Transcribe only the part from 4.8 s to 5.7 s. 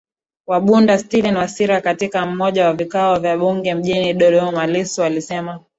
alisema